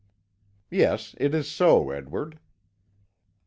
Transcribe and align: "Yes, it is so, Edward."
"Yes, 0.71 1.13
it 1.19 1.35
is 1.35 1.47
so, 1.47 1.91
Edward." 1.91 2.39